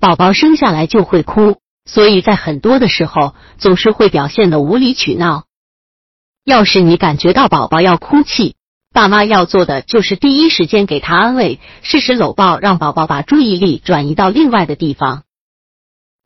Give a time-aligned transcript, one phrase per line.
[0.00, 5.44] 宝宝生下来就会哭，所以在很多的时候总是会表现的无理取闹。
[6.42, 8.56] 要是你感觉到宝宝要哭泣，
[8.92, 15.24] 爸妈要做的就是第一时间给他安慰，适时搂抱，让宝宝把注意力转移到另外的地方。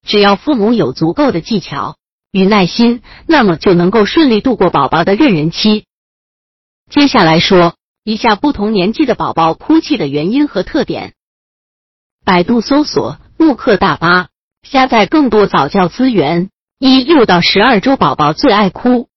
[0.07, 1.97] 只要父母有足够的技巧
[2.31, 5.87] 与耐心，那么就能够顺利度过宝宝的认人期。
[6.89, 11.15] 接下来说一下不同年纪的宝宝哭泣的原因和特点。
[12.25, 13.19] 百度搜索。
[13.37, 14.29] 慕课大巴，
[14.63, 16.51] 下载更多早教资源。
[16.79, 19.09] 一六到十二周宝宝最爱哭，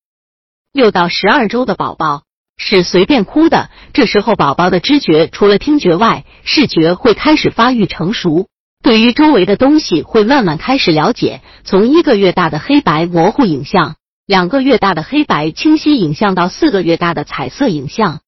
[0.72, 2.24] 六到十二周的宝宝
[2.56, 8.48] 是随便哭的，这时候宝宝的知觉除了听觉外，视觉会开始发育成熟，
[8.82, 13.94] 对于周围的东西会慢慢开始了解，从一个月大的黑白模糊影像，
[14.26, 18.20] 两个月大的黑白清晰影像到四个月大的彩色影像，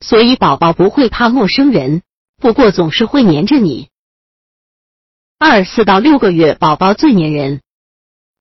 [0.00, 2.02] 所以宝宝不会怕陌生人，
[2.40, 3.88] 不过总是会黏着你。
[5.38, 7.60] 二四到六个月，宝宝最粘人。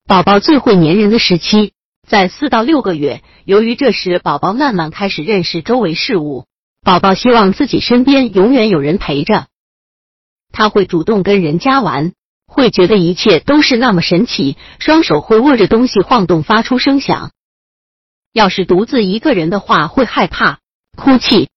[0.06, 1.74] 宝宝最会粘人的时期
[2.08, 6.46] 在四到六个月，由于这时宝宝慢慢开始认识周围事物，
[6.82, 9.48] 宝宝希望自己身边永远有人陪着，
[10.52, 12.14] 他会主动跟人家玩，
[12.46, 17.32] 会觉得一切都是那么神奇，双手会握着东西晃动，发出声响。
[18.32, 20.60] 要是独自一个人的话，会害怕、
[20.96, 21.50] 哭泣，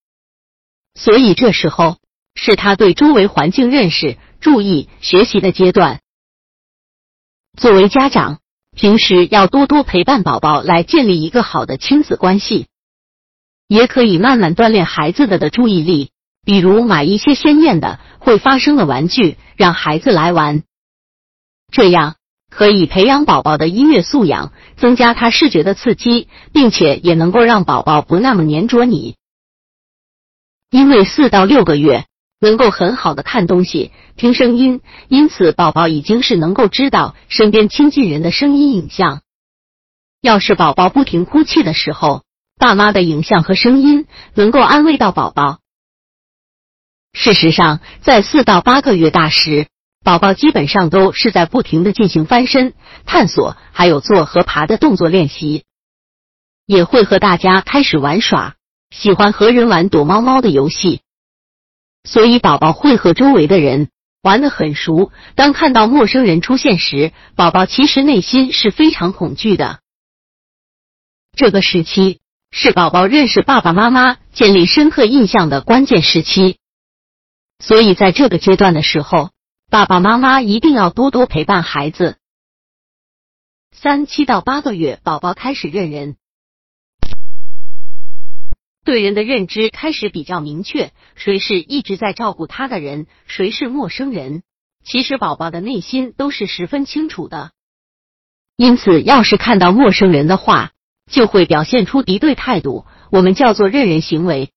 [0.95, 1.99] 所以这时候
[2.35, 4.17] 是他对周围环境认识。
[4.41, 6.01] 注意学习的阶段，
[7.57, 8.41] 作为家长，
[8.75, 12.67] 平时要多多陪伴宝宝，来建立一个好的亲子关系。
[13.67, 16.11] 也可以慢慢锻炼孩子的的注意力，
[16.45, 20.63] 比如买一些鲜艳的、会发声的玩具，让孩子来玩。
[21.73, 22.15] 这样
[22.49, 29.17] 可以培养宝宝的音乐素养，增加他视觉的刺激，并且也能够让宝宝不那么粘着你。
[30.71, 32.07] 因为四到六个月。
[32.39, 39.23] 能够很好的看东西、听声音，因此宝宝已经是能够知道身边亲近人的声音影像。
[40.21, 42.25] 要是宝宝不停哭泣的时候，
[42.59, 45.61] 爸妈的影像和声音能够安慰到宝宝。
[47.13, 49.69] 事实上，在四到八个月大时，
[50.05, 52.75] 宝宝基本上都是在不停的进行翻身、
[53.07, 55.65] 探索，还有坐和爬的动作练习，
[56.67, 58.57] 也会和大家开始玩耍，
[58.91, 61.01] 喜欢和人玩躲猫猫的游戏。
[62.07, 63.91] 所以，宝宝会和周围的人
[64.23, 65.11] 玩得很熟。
[65.35, 69.81] 当看到陌生人出现时，宝宝其实内心是非常恐惧的。
[71.35, 72.21] 这个时期
[72.53, 76.59] 是宝宝认识爸爸妈妈、建立深刻印象的关键时期。
[77.59, 79.31] 所以，在这个阶段的时候，
[79.69, 82.19] 爸爸妈妈一定要多多陪伴孩子。
[83.73, 86.17] 三七到八个月，宝宝开始认人。
[88.87, 94.45] 对人的认知开始比较明确，谁是一直在照顾他的人，谁是陌生人。
[94.85, 97.51] 其实宝宝的内心都是十分清楚的，
[98.57, 100.71] 因此要是看到陌生人的话，
[101.11, 104.53] 就会表现出敌对态度，我们叫做认人行为。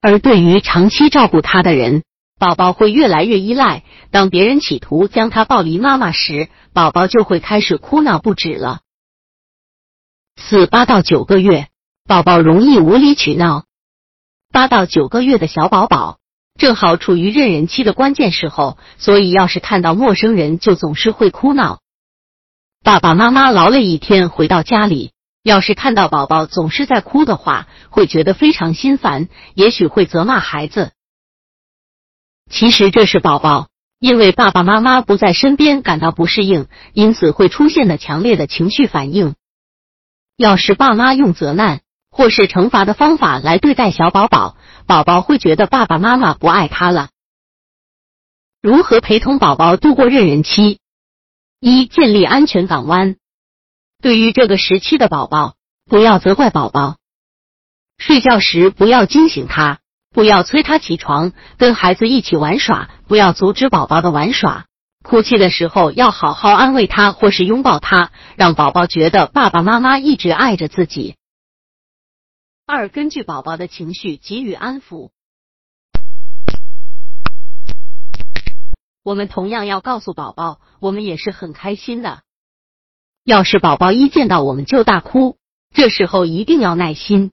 [0.00, 2.04] 而对于长期照顾他的人，
[2.38, 3.84] 宝宝会越来越依赖。
[4.10, 8.80] 当别人企图将他抱离妈妈时，宝宝就会开始哭闹不止了。
[10.36, 11.68] 四八到九个月。
[12.06, 13.64] 宝宝容易无理取闹，
[14.52, 16.18] 八到九个月的小宝宝
[16.56, 21.80] 正好处于认人期的关键时候，所以要是看到陌生人就总是会哭闹。
[22.84, 25.10] 爸爸妈妈劳累一天回到家里，
[25.42, 30.92] 要是看到宝宝总是在哭的话，会觉得非常心烦，也许会责骂孩子。
[32.48, 33.66] 其实这是宝宝
[33.98, 39.34] 因为爸爸妈妈不在身边感到不适应，因此会出现的强烈的情绪反应。
[40.36, 41.80] 要是爸妈用责难。
[42.16, 44.56] 或是惩罚的方法来对待小宝宝，
[44.86, 47.10] 宝宝会觉得爸爸妈妈不爱他了。
[48.62, 50.78] 如何陪同宝宝度过认人期？
[51.60, 53.16] 一、建立安全港湾。
[54.00, 56.96] 对于这个时期的宝宝，不要责怪宝宝，
[57.98, 59.80] 睡觉时不要惊醒他，
[60.14, 64.64] 不要催他起床，跟孩子一起玩耍，不要阻止宝宝的玩耍。
[65.04, 71.15] 哭泣的时候要好好安慰他，或是拥抱他，让宝宝觉得爸爸妈妈一直爱着自己。
[72.68, 75.10] 二、根据宝宝的情绪给予安抚。
[79.04, 82.22] 我们同样要告诉宝宝，我们也是很开心的。
[83.22, 85.38] 要是宝宝一见到我们就大哭，
[85.72, 87.30] 这时候一定要耐心。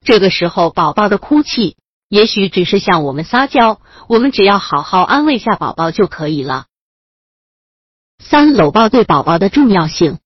[0.00, 1.76] 这个时候宝宝的哭泣
[2.08, 6.66] 也许只是向我们撒娇，我们只要好好安慰下宝宝就可以了。
[8.18, 10.18] 三、搂抱对宝宝的重要性。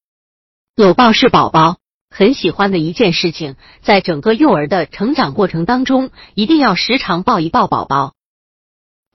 [0.75, 1.77] 搂抱是宝宝。
[2.19, 8.17] 很喜欢的一件事情，在整个幼儿的成长过程当中，一定要时常抱一抱宝宝。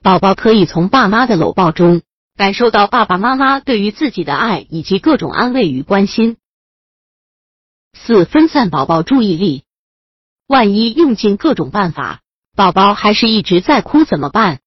[0.01, 2.01] 宝宝可以从爸妈的搂抱中
[2.37, 6.37] 感受到爸爸妈妈对于自己的爱以及各种安慰与关心。
[7.91, 9.65] 四、分散宝宝注意力。
[10.47, 12.21] 万一用尽各种办法，
[12.55, 14.61] 宝宝还是一直在哭怎么办？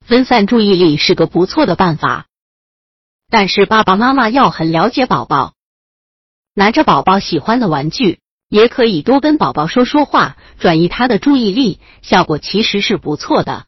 [0.00, 2.24] 分散注意力是个不错的办法，
[3.28, 5.53] 但是爸爸妈妈要很了解宝宝，
[6.54, 13.66] 拿着宝宝喜欢的玩具，也可以多跟宝宝说说话，转移他的注意力，效果其实是不错的。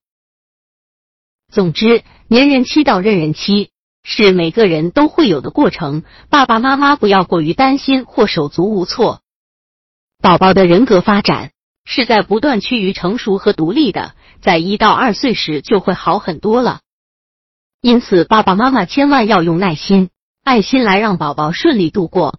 [1.50, 3.71] 总之，粘人期到认人期
[4.05, 9.21] 是每个人都会有的过程，爸爸妈妈不要过于担心或手足无措。
[10.23, 11.50] 宝宝的人格发展
[11.85, 16.83] 是在不断趋于成熟和独立的，在一到二岁时就会好很多了。
[17.81, 20.11] 因此，爸爸妈妈千万要用耐心、
[20.44, 22.38] 爱心来让宝宝顺利度过。